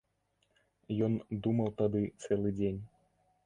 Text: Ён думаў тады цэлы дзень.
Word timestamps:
Ён 1.09 1.13
думаў 1.47 1.69
тады 1.85 2.03
цэлы 2.23 2.49
дзень. 2.61 2.81